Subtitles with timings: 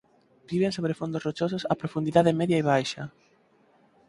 [0.51, 3.03] Viven sobre fondos rochosos a profundidade media e baixa.